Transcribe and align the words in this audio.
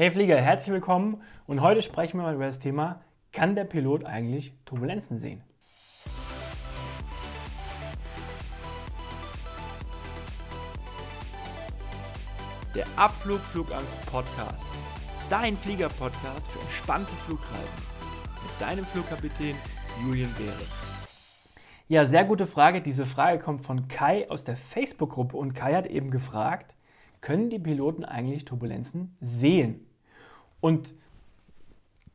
Hey 0.00 0.10
Flieger, 0.10 0.40
herzlich 0.40 0.72
willkommen 0.72 1.20
und 1.46 1.60
heute 1.60 1.82
sprechen 1.82 2.18
wir 2.18 2.22
mal 2.22 2.34
über 2.34 2.46
das 2.46 2.58
Thema, 2.58 3.02
kann 3.32 3.54
der 3.54 3.64
Pilot 3.64 4.06
eigentlich 4.06 4.54
Turbulenzen 4.64 5.18
sehen? 5.18 5.42
Der 12.74 12.86
Abflug 12.96 13.40
Flugangst 13.40 14.00
Podcast. 14.06 14.66
Dein 15.28 15.54
Flieger-Podcast 15.54 16.46
für 16.46 16.60
entspannte 16.60 17.12
Flugreisen. 17.26 17.82
Mit 18.42 18.58
deinem 18.58 18.86
Flugkapitän 18.86 19.54
Julian 20.02 20.32
Beres. 20.38 21.52
Ja, 21.88 22.06
sehr 22.06 22.24
gute 22.24 22.46
Frage. 22.46 22.80
Diese 22.80 23.04
Frage 23.04 23.38
kommt 23.38 23.66
von 23.66 23.86
Kai 23.88 24.30
aus 24.30 24.44
der 24.44 24.56
Facebook-Gruppe 24.56 25.36
und 25.36 25.52
Kai 25.52 25.74
hat 25.74 25.86
eben 25.86 26.10
gefragt, 26.10 26.74
können 27.20 27.50
die 27.50 27.58
Piloten 27.58 28.06
eigentlich 28.06 28.46
Turbulenzen 28.46 29.14
sehen? 29.20 29.88
Und 30.60 30.94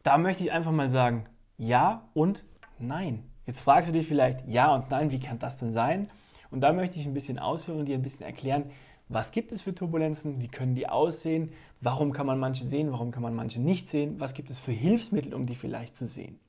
da 0.03 0.17
möchte 0.17 0.43
ich 0.43 0.51
einfach 0.51 0.71
mal 0.71 0.89
sagen, 0.89 1.25
ja 1.57 2.07
und 2.13 2.43
nein. 2.79 3.23
Jetzt 3.45 3.61
fragst 3.61 3.89
du 3.89 3.93
dich 3.93 4.07
vielleicht, 4.07 4.47
ja 4.47 4.73
und 4.73 4.89
nein, 4.89 5.11
wie 5.11 5.19
kann 5.19 5.39
das 5.39 5.57
denn 5.57 5.71
sein? 5.71 6.09
Und 6.51 6.61
da 6.61 6.73
möchte 6.73 6.99
ich 6.99 7.05
ein 7.05 7.13
bisschen 7.13 7.39
ausführen 7.39 7.79
und 7.79 7.85
dir 7.85 7.95
ein 7.95 8.01
bisschen 8.01 8.25
erklären, 8.25 8.71
was 9.07 9.31
gibt 9.31 9.51
es 9.51 9.61
für 9.61 9.75
Turbulenzen, 9.75 10.41
wie 10.41 10.47
können 10.47 10.73
die 10.73 10.89
aussehen, 10.89 11.51
warum 11.81 12.11
kann 12.11 12.25
man 12.25 12.39
manche 12.39 12.63
sehen, 12.63 12.91
warum 12.91 13.11
kann 13.11 13.21
man 13.21 13.35
manche 13.35 13.61
nicht 13.61 13.87
sehen, 13.87 14.19
was 14.19 14.33
gibt 14.33 14.49
es 14.49 14.57
für 14.57 14.71
Hilfsmittel, 14.71 15.33
um 15.33 15.45
die 15.45 15.55
vielleicht 15.55 15.95
zu 15.95 16.07
sehen. 16.07 16.39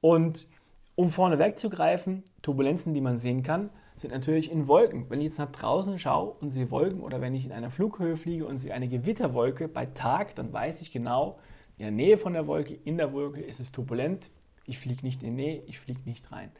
Und 0.00 0.46
um 0.94 1.10
vorne 1.10 1.38
wegzugreifen, 1.38 2.22
Turbulenzen, 2.42 2.92
die 2.92 3.00
man 3.00 3.16
sehen 3.16 3.42
kann, 3.42 3.70
sind 3.96 4.12
natürlich 4.12 4.50
in 4.50 4.66
Wolken. 4.66 5.08
Wenn 5.08 5.20
ich 5.20 5.26
jetzt 5.26 5.38
nach 5.38 5.52
draußen 5.52 5.98
schaue 5.98 6.34
und 6.40 6.50
sehe 6.50 6.70
Wolken 6.70 7.00
oder 7.00 7.20
wenn 7.20 7.34
ich 7.34 7.44
in 7.44 7.52
einer 7.52 7.70
Flughöhe 7.70 8.16
fliege 8.16 8.46
und 8.46 8.58
sehe 8.58 8.74
eine 8.74 8.88
Gewitterwolke 8.88 9.68
bei 9.68 9.86
Tag, 9.86 10.34
dann 10.34 10.52
weiß 10.52 10.80
ich 10.80 10.92
genau, 10.92 11.38
in 11.78 11.84
der 11.84 11.92
Nähe 11.92 12.18
von 12.18 12.32
der 12.32 12.46
Wolke, 12.46 12.74
in 12.74 12.96
der 12.96 13.12
Wolke 13.12 13.40
ist 13.40 13.60
es 13.60 13.72
turbulent. 13.72 14.30
Ich 14.66 14.78
fliege 14.78 15.04
nicht 15.04 15.22
in 15.22 15.36
die 15.36 15.42
Nähe, 15.42 15.62
ich 15.66 15.78
fliege 15.78 16.00
nicht 16.04 16.30
rein. 16.32 16.50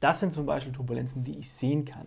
Das 0.00 0.20
sind 0.20 0.32
zum 0.32 0.46
Beispiel 0.46 0.72
Turbulenzen, 0.72 1.24
die 1.24 1.38
ich 1.38 1.50
sehen 1.50 1.84
kann. 1.84 2.06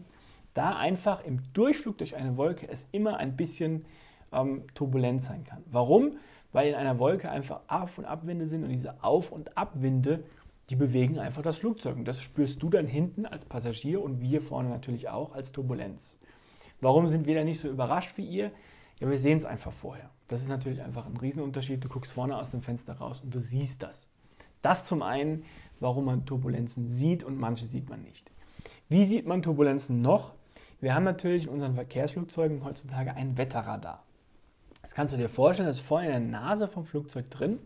Da 0.53 0.75
einfach 0.75 1.23
im 1.23 1.41
Durchflug 1.53 1.97
durch 1.97 2.15
eine 2.15 2.37
Wolke 2.37 2.67
es 2.69 2.87
immer 2.91 3.17
ein 3.17 3.35
bisschen 3.35 3.85
ähm, 4.31 4.63
turbulent 4.73 5.23
sein 5.23 5.43
kann. 5.43 5.63
Warum? 5.71 6.17
Weil 6.51 6.69
in 6.69 6.75
einer 6.75 6.99
Wolke 6.99 7.29
einfach 7.29 7.61
Auf- 7.67 7.97
und 7.97 8.05
Abwinde 8.05 8.47
sind 8.47 8.63
und 8.63 8.69
diese 8.69 9.03
Auf- 9.03 9.31
und 9.31 9.57
Abwinde 9.57 10.23
die 10.69 10.75
bewegen 10.75 11.19
einfach 11.19 11.41
das 11.41 11.57
Flugzeug. 11.57 11.95
Und 11.95 12.05
das 12.05 12.21
spürst 12.21 12.61
du 12.61 12.69
dann 12.69 12.87
hinten 12.87 13.25
als 13.25 13.45
Passagier 13.45 14.01
und 14.01 14.21
wir 14.21 14.41
vorne 14.41 14.69
natürlich 14.69 15.09
auch 15.09 15.33
als 15.33 15.51
Turbulenz. 15.51 16.17
Warum 16.81 17.07
sind 17.07 17.25
wir 17.25 17.35
da 17.35 17.43
nicht 17.43 17.59
so 17.59 17.69
überrascht 17.69 18.17
wie 18.17 18.25
ihr? 18.25 18.51
Ja, 18.99 19.09
wir 19.09 19.17
sehen 19.17 19.37
es 19.37 19.45
einfach 19.45 19.71
vorher. 19.71 20.09
Das 20.27 20.41
ist 20.41 20.49
natürlich 20.49 20.81
einfach 20.81 21.05
ein 21.05 21.17
Riesenunterschied. 21.17 21.83
Du 21.83 21.87
guckst 21.87 22.11
vorne 22.11 22.37
aus 22.37 22.51
dem 22.51 22.61
Fenster 22.61 22.93
raus 22.93 23.21
und 23.23 23.33
du 23.33 23.39
siehst 23.39 23.81
das. 23.81 24.09
Das 24.61 24.85
zum 24.85 25.01
einen, 25.01 25.43
warum 25.79 26.05
man 26.05 26.25
Turbulenzen 26.25 26.89
sieht 26.89 27.23
und 27.23 27.37
manche 27.37 27.65
sieht 27.65 27.89
man 27.89 28.01
nicht. 28.01 28.31
Wie 28.89 29.05
sieht 29.05 29.25
man 29.25 29.41
Turbulenzen 29.41 30.01
noch? 30.01 30.33
Wir 30.81 30.93
haben 30.93 31.03
natürlich 31.03 31.45
in 31.45 31.49
unseren 31.49 31.75
Verkehrsflugzeugen 31.75 32.63
heutzutage 32.63 33.13
ein 33.13 33.37
Wetterradar. 33.37 34.03
Das 34.81 34.93
kannst 34.93 35.13
du 35.13 35.17
dir 35.17 35.29
vorstellen, 35.29 35.67
das 35.67 35.77
ist 35.77 35.85
vorne 35.85 36.07
in 36.07 36.11
der 36.11 36.41
Nase 36.41 36.67
vom 36.67 36.85
Flugzeug 36.85 37.29
drin. 37.29 37.59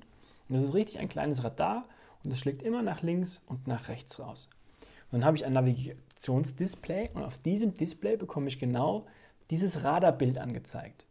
Und 0.48 0.56
das 0.56 0.64
ist 0.64 0.74
richtig 0.74 1.00
ein 1.00 1.10
kleines 1.10 1.44
Radar 1.44 1.86
und 2.24 2.32
es 2.32 2.40
schlägt 2.40 2.64
immer 2.64 2.82
nach 2.82 3.02
links 3.02 3.42
und 3.48 3.68
nach 3.68 3.88
rechts 3.88 4.20
raus. 4.20 4.50
Und 5.12 5.20
dann 5.20 5.26
habe 5.26 5.38
ich 5.38 5.46
ein 5.46 5.54
Navigationsdisplay 5.54 7.10
und 7.14 7.24
auf 7.24 7.38
diesem 7.38 7.74
Display 7.76 8.18
bekomme 8.18 8.48
ich 8.48 8.60
genau 8.60 9.06
dieses 9.50 9.84
Radarbild 9.84 10.38
angezeigt. 10.38 11.06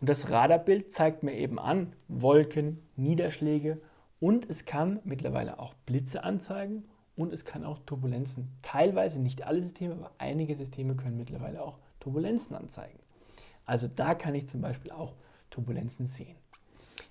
Und 0.00 0.08
das 0.08 0.30
Radarbild 0.30 0.92
zeigt 0.92 1.22
mir 1.22 1.34
eben 1.34 1.58
an 1.58 1.92
Wolken, 2.08 2.82
Niederschläge 2.96 3.80
und 4.18 4.48
es 4.48 4.64
kann 4.64 5.00
mittlerweile 5.04 5.58
auch 5.58 5.74
Blitze 5.86 6.24
anzeigen 6.24 6.84
und 7.16 7.32
es 7.34 7.44
kann 7.44 7.64
auch 7.64 7.78
Turbulenzen. 7.84 8.48
Teilweise 8.62 9.20
nicht 9.20 9.42
alle 9.42 9.62
Systeme, 9.62 9.94
aber 9.94 10.12
einige 10.16 10.54
Systeme 10.54 10.94
können 10.94 11.18
mittlerweile 11.18 11.62
auch 11.62 11.78
Turbulenzen 12.00 12.56
anzeigen. 12.56 12.98
Also 13.66 13.88
da 13.88 14.14
kann 14.14 14.34
ich 14.34 14.48
zum 14.48 14.62
Beispiel 14.62 14.90
auch 14.90 15.14
Turbulenzen 15.50 16.06
sehen. 16.06 16.36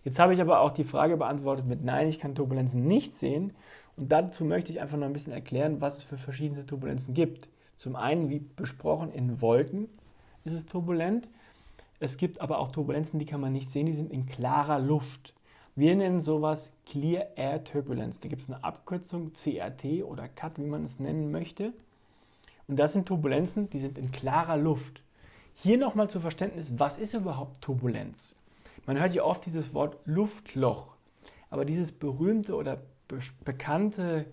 Jetzt 0.10 0.18
habe 0.18 0.34
ich 0.34 0.42
aber 0.42 0.62
auch 0.62 0.72
die 0.72 0.86
Frage 0.86 1.18
beantwortet 1.18 1.68
mit 1.68 1.84
Nein, 1.84 2.08
ich 2.08 2.18
kann 2.18 2.34
Turbulenzen 2.34 2.88
nicht 2.88 3.14
sehen. 3.14 3.54
Und 3.96 4.12
dazu 4.12 4.44
möchte 4.44 4.72
ich 4.72 4.82
einfach 4.82 4.98
noch 4.98 5.06
ein 5.06 5.14
bisschen 5.14 5.34
erklären, 5.34 5.82
was 5.82 5.98
es 5.98 6.04
für 6.04 6.18
verschiedene 6.18 6.66
Turbulenzen 6.66 7.14
gibt. 7.14 7.48
Zum 7.78 7.96
einen, 7.96 8.28
wie 8.32 8.40
besprochen, 8.40 9.12
in 9.12 9.40
Wolken 9.40 9.88
ist 10.46 10.54
es 10.54 10.66
turbulent. 10.66 11.30
Es 12.00 12.18
gibt 12.18 12.42
aber 12.42 12.58
auch 12.58 12.72
Turbulenzen, 12.72 13.20
die 13.20 13.28
kann 13.28 13.40
man 13.40 13.54
nicht 13.54 13.70
sehen, 13.70 13.86
die 13.86 13.94
sind 13.94 14.12
in 14.12 14.26
klarer 14.26 14.80
Luft. 14.80 15.36
Wir 15.76 15.96
nennen 15.96 16.22
sowas 16.22 16.74
Clear 16.88 17.28
Air 17.36 17.64
Turbulence. 17.64 18.20
Da 18.20 18.30
gibt 18.30 18.42
es 18.42 18.50
eine 18.50 18.64
Abkürzung, 18.64 19.34
CRT 19.34 20.04
oder 20.04 20.28
CAT, 20.28 20.58
wie 20.58 20.66
man 20.66 20.86
es 20.86 21.00
nennen 21.00 21.30
möchte. 21.30 21.72
Und 22.68 22.80
das 22.80 22.94
sind 22.94 23.06
Turbulenzen, 23.06 23.70
die 23.70 23.80
sind 23.80 24.00
in 24.00 24.12
klarer 24.12 24.58
Luft. 24.58 25.04
Hier 25.54 25.78
nochmal 25.78 26.10
zu 26.10 26.20
Verständnis, 26.20 26.74
was 26.80 26.98
ist 26.98 27.14
überhaupt 27.14 27.62
Turbulenz? 27.62 28.34
Man 28.86 29.00
hört 29.00 29.14
ja 29.14 29.24
oft 29.24 29.46
dieses 29.46 29.74
Wort 29.74 29.98
Luftloch, 30.06 30.96
aber 31.50 31.66
dieses 31.66 31.92
berühmte 31.92 32.56
oder 32.56 32.82
be 33.08 33.20
bekannte 33.44 34.26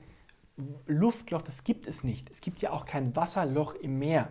Luftloch, 0.86 1.42
das 1.42 1.64
gibt 1.64 1.86
es 1.86 2.04
nicht. 2.04 2.30
Es 2.30 2.40
gibt 2.40 2.60
ja 2.60 2.70
auch 2.70 2.86
kein 2.86 3.14
Wasserloch 3.14 3.74
im 3.74 3.98
Meer. 3.98 4.30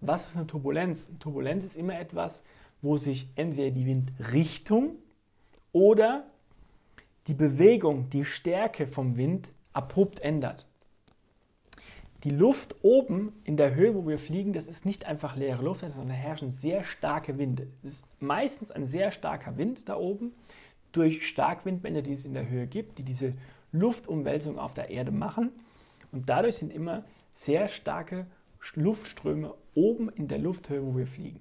Was 0.00 0.28
ist 0.28 0.36
eine 0.36 0.46
Turbulenz? 0.46 1.08
Eine 1.08 1.18
Turbulenz 1.18 1.64
ist 1.64 1.76
immer 1.76 1.98
etwas, 1.98 2.44
wo 2.82 2.96
sich 2.96 3.28
entweder 3.34 3.70
die 3.70 3.86
Windrichtung 3.86 4.96
oder 5.72 6.24
die 7.26 7.34
Bewegung, 7.34 8.08
die 8.10 8.24
Stärke 8.24 8.86
vom 8.86 9.16
Wind 9.16 9.48
abrupt 9.72 10.20
ändert. 10.20 10.66
Die 12.24 12.30
Luft 12.30 12.76
oben 12.82 13.32
in 13.44 13.56
der 13.56 13.74
Höhe, 13.74 13.94
wo 13.94 14.06
wir 14.06 14.18
fliegen, 14.18 14.52
das 14.52 14.66
ist 14.66 14.84
nicht 14.84 15.06
einfach 15.06 15.36
leere 15.36 15.62
Luft, 15.62 15.80
sondern 15.80 16.08
da 16.08 16.14
herrschen 16.14 16.52
sehr 16.52 16.84
starke 16.84 17.38
Winde. 17.38 17.68
Es 17.78 17.84
ist 17.84 18.04
meistens 18.20 18.70
ein 18.70 18.86
sehr 18.86 19.10
starker 19.10 19.56
Wind 19.56 19.88
da 19.88 19.96
oben 19.96 20.32
durch 20.92 21.26
Starkwindbänder, 21.26 22.02
die 22.02 22.12
es 22.12 22.26
in 22.26 22.34
der 22.34 22.46
Höhe 22.46 22.66
gibt, 22.66 22.98
die 22.98 23.04
diese 23.04 23.32
Luftumwälzung 23.72 24.58
auf 24.58 24.74
der 24.74 24.90
Erde 24.90 25.12
machen. 25.12 25.50
Und 26.12 26.28
dadurch 26.28 26.56
sind 26.56 26.70
immer 26.70 27.04
sehr 27.32 27.68
starke 27.68 28.26
Luftströme 28.74 29.54
oben 29.74 30.10
in 30.10 30.28
der 30.28 30.38
Lufthöhe, 30.38 30.84
wo 30.84 30.94
wir 30.98 31.06
fliegen. 31.06 31.40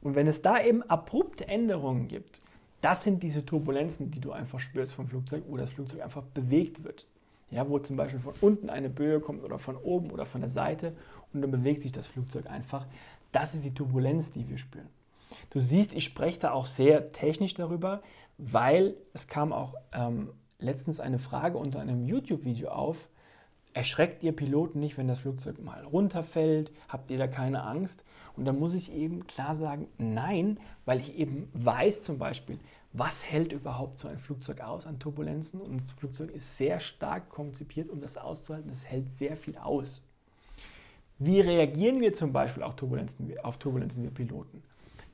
Und 0.00 0.16
wenn 0.16 0.26
es 0.26 0.42
da 0.42 0.60
eben 0.60 0.82
abrupte 0.82 1.46
Änderungen 1.46 2.08
gibt, 2.08 2.42
das 2.80 3.04
sind 3.04 3.22
diese 3.22 3.46
Turbulenzen, 3.46 4.10
die 4.10 4.20
du 4.20 4.32
einfach 4.32 4.58
spürst 4.58 4.94
vom 4.94 5.06
Flugzeug, 5.06 5.44
wo 5.46 5.56
das 5.56 5.70
Flugzeug 5.70 6.02
einfach 6.02 6.22
bewegt 6.22 6.82
wird 6.82 7.06
ja, 7.50 7.68
wo 7.68 7.78
zum 7.78 7.96
Beispiel 7.96 8.20
von 8.20 8.34
unten 8.40 8.70
eine 8.70 8.90
Böe 8.90 9.20
kommt 9.20 9.44
oder 9.44 9.58
von 9.58 9.76
oben 9.76 10.10
oder 10.10 10.26
von 10.26 10.40
der 10.40 10.50
Seite 10.50 10.92
und 11.32 11.42
dann 11.42 11.50
bewegt 11.50 11.82
sich 11.82 11.92
das 11.92 12.06
Flugzeug 12.06 12.46
einfach. 12.50 12.86
Das 13.32 13.54
ist 13.54 13.64
die 13.64 13.74
Turbulenz, 13.74 14.32
die 14.32 14.48
wir 14.48 14.58
spüren. 14.58 14.88
Du 15.50 15.58
siehst, 15.58 15.94
ich 15.94 16.04
spreche 16.04 16.40
da 16.40 16.52
auch 16.52 16.66
sehr 16.66 17.12
technisch 17.12 17.54
darüber, 17.54 18.02
weil 18.38 18.96
es 19.12 19.28
kam 19.28 19.52
auch 19.52 19.74
ähm, 19.92 20.30
letztens 20.58 21.00
eine 21.00 21.18
Frage 21.18 21.58
unter 21.58 21.80
einem 21.80 22.04
YouTube-Video 22.04 22.68
auf. 22.68 23.08
Erschreckt 23.72 24.22
ihr 24.22 24.32
Piloten 24.32 24.80
nicht, 24.80 24.96
wenn 24.96 25.08
das 25.08 25.18
Flugzeug 25.18 25.62
mal 25.62 25.84
runterfällt? 25.84 26.72
Habt 26.88 27.10
ihr 27.10 27.18
da 27.18 27.26
keine 27.26 27.62
Angst? 27.62 28.04
Und 28.36 28.46
da 28.46 28.52
muss 28.52 28.72
ich 28.72 28.92
eben 28.92 29.26
klar 29.26 29.54
sagen, 29.54 29.86
nein, 29.98 30.58
weil 30.86 31.00
ich 31.00 31.18
eben 31.18 31.50
weiß 31.52 32.02
zum 32.02 32.18
Beispiel, 32.18 32.58
was 32.98 33.24
hält 33.24 33.52
überhaupt 33.52 33.98
so 33.98 34.08
ein 34.08 34.18
Flugzeug 34.18 34.60
aus 34.60 34.86
an 34.86 34.98
Turbulenzen? 34.98 35.60
Und 35.60 35.82
das 35.82 35.92
Flugzeug 35.92 36.30
ist 36.30 36.56
sehr 36.56 36.80
stark 36.80 37.28
konzipiert, 37.28 37.88
um 37.88 38.00
das 38.00 38.16
auszuhalten. 38.16 38.70
Es 38.70 38.86
hält 38.86 39.10
sehr 39.10 39.36
viel 39.36 39.58
aus. 39.58 40.02
Wie 41.18 41.40
reagieren 41.40 42.00
wir 42.00 42.14
zum 42.14 42.32
Beispiel 42.32 42.62
auf 42.62 42.76
Turbulenzen, 42.76 43.38
auf 43.42 43.58
Turbulenzen 43.58 44.02
wir 44.02 44.10
Piloten? 44.10 44.62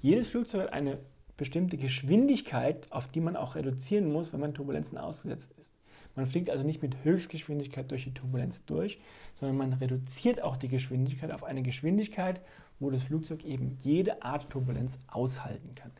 Jedes 0.01 0.29
Flugzeug 0.29 0.63
hat 0.63 0.73
eine 0.73 0.99
bestimmte 1.37 1.77
Geschwindigkeit, 1.77 2.91
auf 2.91 3.09
die 3.09 3.21
man 3.21 3.37
auch 3.37 3.55
reduzieren 3.55 4.13
muss, 4.13 4.33
wenn 4.33 4.41
man 4.41 4.55
Turbulenzen 4.55 4.99
ausgesetzt 4.99 5.53
ist. 5.59 5.73
Man 6.15 6.27
fliegt 6.27 6.51
also 6.51 6.65
nicht 6.65 6.83
mit 6.83 7.05
Höchstgeschwindigkeit 7.05 7.91
durch 7.91 8.05
die 8.05 8.15
Turbulenz 8.15 8.65
durch, 8.65 9.01
sondern 9.35 9.57
man 9.57 9.73
reduziert 9.73 10.43
auch 10.43 10.57
die 10.57 10.69
Geschwindigkeit 10.69 11.33
auf 11.33 11.43
eine 11.43 11.63
Geschwindigkeit, 11.63 12.41
wo 12.81 12.91
das 12.91 13.05
Flugzeug 13.05 13.45
eben 13.45 13.79
jede 13.81 14.23
Art 14.23 14.51
Turbulenz 14.51 14.99
aushalten 15.07 15.75
kann. 15.75 15.93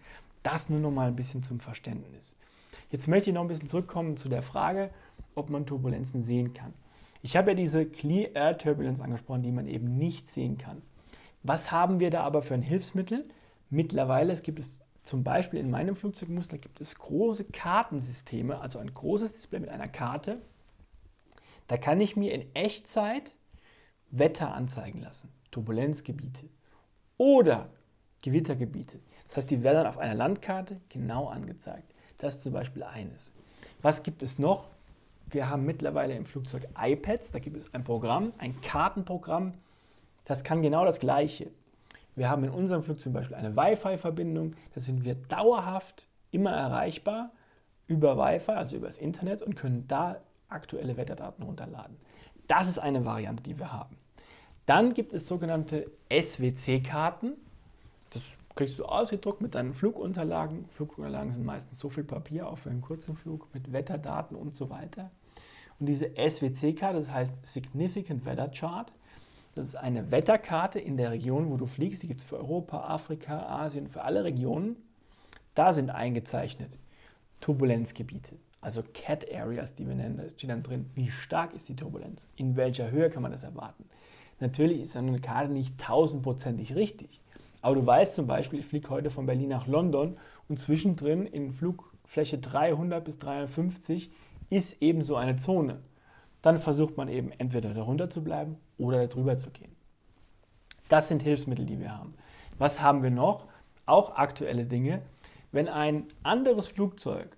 Das 0.43 0.69
nur 0.69 0.81
noch 0.81 0.91
mal 0.91 1.09
ein 1.09 1.17
bisschen 1.17 1.43
zum 1.43 1.61
Verständnis. 1.61 2.37
Jetzt 2.91 3.09
möchte 3.09 3.31
ich 3.31 3.35
noch 3.35 3.43
ein 3.43 3.49
bisschen 3.49 3.69
zurückkommen 3.69 4.17
zu 4.17 4.29
der 4.29 4.43
Frage, 4.43 4.91
ob 5.35 5.51
man 5.51 5.67
Turbulenzen 5.67 6.23
sehen 6.23 6.53
kann. 6.53 6.75
Ich 7.23 7.37
habe 7.37 7.53
ja 7.53 7.55
diese 7.55 7.87
Clear 7.87 8.35
Air 8.35 8.59
Turbulence 8.59 9.03
angesprochen, 9.03 9.43
die 9.43 9.53
man 9.53 9.69
eben 9.69 9.97
nicht 9.97 10.29
sehen 10.29 10.59
kann. 10.59 10.83
Was 11.43 11.71
haben 11.71 12.01
wir 12.01 12.11
da 12.11 12.23
aber 12.23 12.43
für 12.43 12.55
ein 12.55 12.63
Hilfsmittel? 12.63 13.25
Mittlerweile 13.71 14.33
es 14.33 14.43
gibt 14.43 14.59
es 14.59 14.81
zum 15.03 15.25
Beispiel 15.25 15.59
in 15.59 15.71
meinem 15.71 15.97
Flugzeugmuster 15.97 16.59
gibt 16.59 16.81
es 16.81 16.95
große 16.97 17.45
Kartensysteme, 17.45 18.61
also 18.61 18.79
ein 18.79 18.93
großes 18.93 19.35
Display 19.35 19.61
mit 19.61 19.71
einer 19.71 19.89
Karte. 19.89 20.41
Da 21.67 21.77
kann 21.77 22.01
ich 22.01 22.17
mir 22.17 22.33
in 22.33 22.55
Echtzeit 22.55 23.33
Wetter 24.11 24.55
anzeigen 24.55 25.01
lassen, 25.01 25.31
Turbulenzgebiete 25.51 26.49
oder 27.17 27.71
Gewittergebiete. 28.23 28.99
Das 29.29 29.37
heißt, 29.37 29.51
die 29.51 29.63
werden 29.63 29.87
auf 29.87 29.99
einer 29.99 30.15
Landkarte 30.15 30.81
genau 30.89 31.29
angezeigt. 31.29 31.93
Das 32.19 32.37
ist 32.37 32.43
zum 32.43 32.53
Beispiel 32.53 32.83
eines. 32.83 33.33
Was 33.83 34.03
gibt 34.03 34.23
es 34.23 34.39
noch? 34.39 34.69
Wir 35.29 35.49
haben 35.49 35.65
mittlerweile 35.65 36.15
im 36.15 36.25
Flugzeug 36.25 36.69
iPads. 36.79 37.31
Da 37.31 37.39
gibt 37.39 37.57
es 37.57 37.73
ein 37.75 37.85
Programm, 37.85 38.33
ein 38.39 38.61
Kartenprogramm. 38.61 39.55
Das 40.25 40.45
kann 40.45 40.63
genau 40.63 40.85
das 40.85 41.01
Gleiche. 41.01 41.51
Wir 42.15 42.29
haben 42.29 42.45
in 42.45 42.51
unserem 42.51 42.83
Flug 42.83 43.01
zum 43.01 43.13
Beispiel 43.13 43.37
eine 43.37 43.57
Wi-Fi-Verbindung. 43.57 44.55
Da 44.75 44.81
sind 44.81 45.05
wir 45.05 45.15
dauerhaft 45.15 46.07
immer 46.31 46.53
erreichbar 46.53 47.31
über 47.87 48.17
Wi-Fi, 48.17 48.53
also 48.53 48.77
über 48.77 48.87
das 48.87 48.99
Internet 48.99 49.43
und 49.43 49.55
können 49.57 49.87
da 49.89 50.21
aktuelle 50.49 50.97
Wetterdaten 50.97 51.43
runterladen. 51.43 51.97
Das 52.47 52.69
ist 52.69 52.79
eine 52.79 53.05
Variante, 53.05 53.43
die 53.43 53.59
wir 53.59 53.73
haben. 53.73 53.97
Dann 54.67 54.95
gibt 54.95 55.13
es 55.13 55.27
sogenannte 55.27 55.91
SWC-Karten. 56.11 57.33
Das 58.13 58.23
kriegst 58.55 58.79
du 58.79 58.85
ausgedruckt 58.85 59.41
mit 59.41 59.55
deinen 59.55 59.73
Flugunterlagen. 59.73 60.67
Flugunterlagen 60.71 61.33
sind 61.33 61.45
meistens 61.45 61.79
so 61.79 61.89
viel 61.89 62.05
Papier, 62.05 62.49
auch 62.49 62.59
für 62.59 62.71
einen 62.71 62.83
kurzen 62.83 63.17
Flug, 63.17 63.49
mit 63.55 63.73
Wetterdaten 63.73 64.37
und 64.37 64.55
so 64.55 64.71
weiter. 64.71 65.11
Und 65.81 65.87
diese 65.87 66.11
SWC-Karte, 66.17 66.99
das 66.99 67.11
heißt 67.11 67.35
Significant 67.43 68.25
Weather 68.27 68.49
Chart, 68.49 68.93
das 69.55 69.69
ist 69.69 69.77
eine 69.77 70.11
Wetterkarte 70.11 70.79
in 70.79 70.97
der 70.97 71.11
Region, 71.11 71.51
wo 71.51 71.57
du 71.57 71.67
fliegst. 71.67 72.03
Die 72.03 72.09
gibt 72.09 72.21
es 72.21 72.27
für 72.27 72.39
Europa, 72.39 72.89
Afrika, 72.89 73.47
Asien, 73.47 73.89
für 73.89 74.03
alle 74.03 74.25
Regionen. 74.25 74.77
Da 75.55 75.73
sind 75.73 75.91
eingezeichnet 75.91 76.79
Turbulenzgebiete, 77.41 78.37
also 78.61 78.83
Cat 78.95 79.27
Areas, 79.31 79.75
die 79.75 79.87
wir 79.87 79.95
nennen. 79.95 80.17
Da 80.17 80.31
steht 80.31 80.49
dann 80.49 80.63
drin, 80.63 80.89
wie 80.95 81.11
stark 81.11 81.53
ist 81.55 81.69
die 81.69 81.77
Turbulenz, 81.77 82.29
in 82.37 82.57
welcher 82.57 82.91
Höhe 82.91 83.11
kann 83.11 83.23
man 83.23 83.33
das 83.33 83.43
erwarten. 83.43 83.85
Natürlich 84.41 84.81
ist 84.81 84.97
eine 84.97 85.21
Karte 85.21 85.53
nicht 85.53 85.79
tausendprozentig 85.79 86.75
richtig, 86.75 87.21
aber 87.63 87.77
du 87.77 87.87
weißt 87.87 88.17
zum 88.17 88.27
Beispiel, 88.27 88.59
ich 88.59 88.67
fliege 88.67 88.91
heute 88.91 89.09
von 89.09 89.25
Berlin 89.25 89.49
nach 89.49 89.67
London 89.67 90.19
und 90.49 90.59
zwischendrin 90.59 91.25
in 91.25 91.53
Flugfläche 91.53 92.39
300 92.39 93.05
bis 93.05 93.19
350 93.19 94.11
ist 94.51 94.83
eben 94.83 95.03
so 95.03 95.17
eine 95.17 95.37
Zone. 95.37 95.79
Dann 96.43 96.59
versucht 96.59 96.97
man 96.97 97.09
eben 97.09 97.31
entweder 97.39 97.73
darunter 97.73 98.11
zu 98.11 98.23
bleiben 98.23 98.57
oder 98.77 99.07
darüber 99.07 99.37
zu 99.37 99.51
gehen. 99.51 99.75
Das 100.89 101.09
sind 101.09 101.23
Hilfsmittel, 101.23 101.65
die 101.65 101.79
wir 101.79 101.97
haben. 101.97 102.15
Was 102.59 102.83
haben 102.83 103.03
wir 103.03 103.11
noch? 103.11 103.47
Auch 103.87 104.17
aktuelle 104.17 104.65
Dinge. 104.65 105.01
Wenn 105.53 105.69
ein 105.69 106.07
anderes 106.25 106.67
Flugzeug 106.67 107.37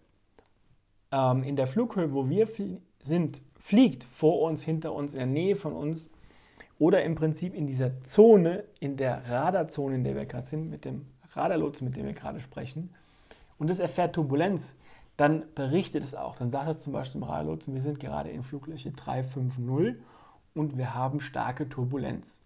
ähm, 1.13 1.43
in 1.43 1.55
der 1.55 1.67
Flughöhe, 1.67 2.13
wo 2.13 2.29
wir 2.31 2.47
flie 2.47 2.79
sind, 2.99 3.43
fliegt, 3.59 4.05
vor 4.05 4.41
uns, 4.41 4.63
hinter 4.63 4.95
uns, 4.95 5.13
in 5.13 5.19
der 5.19 5.27
Nähe 5.27 5.57
von 5.57 5.75
uns 5.75 6.09
oder 6.79 7.03
im 7.05 7.15
Prinzip 7.15 7.55
in 7.55 7.67
dieser 7.67 8.03
Zone, 8.03 8.65
in 8.81 8.97
der 8.97 9.29
Radarzone, 9.29 9.97
in 9.97 10.05
der 10.05 10.15
wir 10.15 10.27
gerade 10.27 10.47
sind, 10.47 10.71
mit 10.71 10.85
dem 10.85 11.07
Radarlotsen, 11.33 11.87
mit 11.87 11.97
dem 11.97 12.07
wir 12.07 12.13
gerade 12.13 12.41
sprechen, 12.41 12.91
und 13.59 13.71
es 13.71 13.79
erfährt 13.79 14.15
Turbulenz, 14.15 14.77
dann 15.17 15.45
berichtet 15.55 16.03
es 16.03 16.15
auch. 16.15 16.37
Dann 16.37 16.51
sagt 16.51 16.69
es 16.69 16.81
zum 16.81 16.93
Beispiel 16.93 17.21
im 17.21 17.27
Radarlotsen, 17.27 17.75
wir 17.75 17.81
sind 17.81 18.01
gerade 18.01 18.31
in 18.31 18.43
Flugfläche 18.43 18.91
350 18.91 20.03
und 20.55 20.77
wir 20.77 20.95
haben 20.95 21.21
starke 21.21 21.69
Turbulenz 21.69 22.44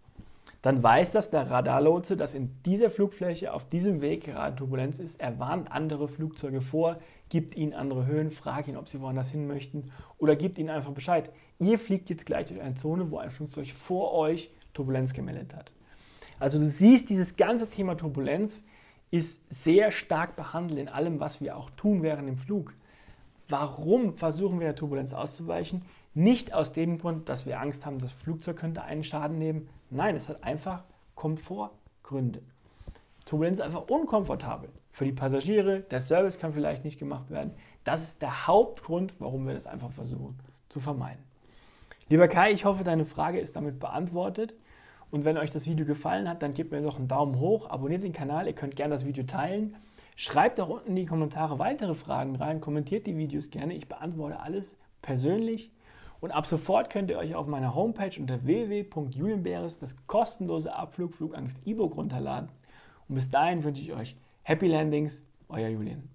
dann 0.61 0.83
weiß 0.83 1.13
das 1.13 1.29
der 1.29 1.49
Radarlotse, 1.49 2.17
dass 2.17 2.33
in 2.33 2.61
dieser 2.63 2.89
Flugfläche 2.89 3.53
auf 3.53 3.67
diesem 3.67 4.01
Weg 4.01 4.25
gerade 4.25 4.57
Turbulenz 4.57 4.99
ist. 4.99 5.19
Er 5.19 5.39
warnt 5.39 5.71
andere 5.71 6.09
Flugzeuge 6.09 6.59
vor, 6.59 6.99
gibt 7.29 7.55
ihnen 7.55 7.73
andere 7.73 8.05
Höhen, 8.05 8.31
fragt 8.31 8.67
ihn, 8.67 8.75
ob 8.75 8.89
sie 8.89 8.99
woanders 8.99 9.29
hin 9.29 9.47
möchten 9.47 9.91
oder 10.17 10.35
gibt 10.35 10.57
ihnen 10.57 10.69
einfach 10.69 10.91
Bescheid. 10.91 11.29
Ihr 11.59 11.79
fliegt 11.79 12.09
jetzt 12.09 12.25
gleich 12.25 12.47
durch 12.47 12.61
eine 12.61 12.75
Zone, 12.75 13.09
wo 13.09 13.19
ein 13.19 13.31
Flugzeug 13.31 13.71
vor 13.71 14.13
euch 14.13 14.51
Turbulenz 14.73 15.13
gemeldet 15.13 15.55
hat. 15.55 15.71
Also 16.39 16.59
du 16.59 16.67
siehst, 16.67 17.09
dieses 17.09 17.37
ganze 17.37 17.69
Thema 17.69 17.95
Turbulenz 17.95 18.63
ist 19.11 19.41
sehr 19.49 19.91
stark 19.91 20.35
behandelt 20.35 20.79
in 20.79 20.89
allem, 20.89 21.19
was 21.19 21.41
wir 21.41 21.57
auch 21.57 21.69
tun 21.71 22.03
während 22.03 22.27
dem 22.27 22.37
Flug. 22.37 22.73
Warum 23.49 24.15
versuchen 24.15 24.59
wir 24.59 24.67
der 24.67 24.75
Turbulenz 24.75 25.11
auszuweichen? 25.11 25.81
Nicht 26.13 26.53
aus 26.53 26.71
dem 26.71 26.99
Grund, 26.99 27.29
dass 27.29 27.47
wir 27.47 27.59
Angst 27.59 27.85
haben, 27.85 27.99
das 27.99 28.11
Flugzeug 28.11 28.57
könnte 28.57 28.83
einen 28.83 29.03
Schaden 29.03 29.39
nehmen. 29.39 29.67
Nein, 29.89 30.15
es 30.15 30.29
hat 30.29 30.43
einfach 30.43 30.83
Komfortgründe. 31.15 32.41
Turbulenz 33.25 33.57
ist 33.57 33.65
einfach 33.65 33.87
unkomfortabel 33.87 34.69
für 34.91 35.05
die 35.05 35.11
Passagiere. 35.11 35.81
Der 35.81 35.99
Service 35.99 36.39
kann 36.39 36.53
vielleicht 36.53 36.83
nicht 36.83 36.99
gemacht 36.99 37.31
werden. 37.31 37.53
Das 37.83 38.03
ist 38.03 38.21
der 38.21 38.47
Hauptgrund, 38.47 39.15
warum 39.17 39.47
wir 39.47 39.55
das 39.55 39.65
einfach 39.65 39.91
versuchen 39.91 40.37
zu 40.69 40.79
vermeiden. 40.79 41.23
Lieber 42.07 42.27
Kai, 42.27 42.51
ich 42.51 42.65
hoffe, 42.65 42.83
deine 42.83 43.05
Frage 43.05 43.39
ist 43.39 43.55
damit 43.55 43.79
beantwortet. 43.79 44.53
Und 45.11 45.25
wenn 45.25 45.37
euch 45.37 45.49
das 45.49 45.65
Video 45.65 45.87
gefallen 45.87 46.29
hat, 46.29 46.43
dann 46.43 46.53
gebt 46.53 46.71
mir 46.71 46.81
doch 46.81 46.97
einen 46.97 47.07
Daumen 47.07 47.39
hoch, 47.39 47.69
abonniert 47.69 48.03
den 48.03 48.13
Kanal, 48.13 48.45
ihr 48.45 48.53
könnt 48.53 48.75
gerne 48.75 48.93
das 48.93 49.05
Video 49.05 49.23
teilen. 49.23 49.75
Schreibt 50.21 50.59
auch 50.59 50.67
unten 50.67 50.89
in 50.89 50.95
die 50.97 51.05
Kommentare 51.05 51.59
weitere 51.59 51.95
Fragen 51.95 52.35
rein, 52.35 52.59
kommentiert 52.59 53.07
die 53.07 53.15
Videos 53.15 53.51
gerne. 53.51 53.73
Ich 53.73 53.87
beantworte 53.87 54.41
alles 54.41 54.75
persönlich 55.01 55.71
und 56.19 56.31
ab 56.31 56.45
sofort 56.45 56.89
könnt 56.89 57.09
ihr 57.09 57.17
euch 57.17 57.35
auf 57.35 57.47
meiner 57.47 57.73
Homepage 57.73 58.19
unter 58.19 58.45
www.julienbeeres 58.45 59.79
das 59.79 59.95
kostenlose 60.07 60.75
Abflug 60.75 61.13
Flugangst 61.13 61.55
E-Book 61.63 61.95
runterladen. 61.95 62.49
Und 63.07 63.15
bis 63.15 63.29
dahin 63.29 63.63
wünsche 63.63 63.81
ich 63.81 63.93
euch 63.93 64.17
Happy 64.43 64.67
Landings, 64.67 65.23
euer 65.47 65.69
Julian. 65.69 66.09